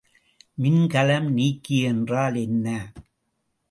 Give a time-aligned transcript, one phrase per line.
[0.57, 2.67] மின்கலம் நீக்கி என்றால் என்ன?